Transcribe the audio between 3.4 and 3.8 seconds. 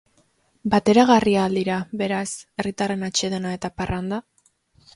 eta